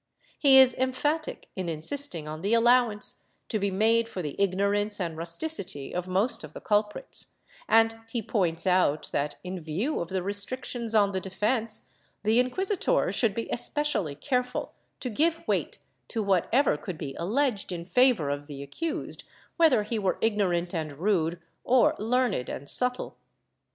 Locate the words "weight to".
15.47-16.23